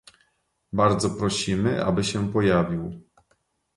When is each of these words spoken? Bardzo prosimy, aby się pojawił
Bardzo 0.73 1.09
prosimy, 1.09 1.83
aby 1.85 2.03
się 2.03 2.31
pojawił 2.31 3.01